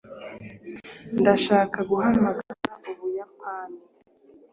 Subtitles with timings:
[1.19, 2.53] ndashaka guhamagara
[2.91, 3.79] ubuyapani